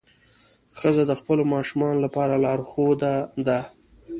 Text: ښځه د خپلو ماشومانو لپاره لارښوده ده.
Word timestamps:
ښځه 0.79 1.03
د 1.07 1.11
خپلو 1.19 1.43
ماشومانو 1.53 2.03
لپاره 2.05 2.41
لارښوده 2.43 3.13
ده. 3.47 3.59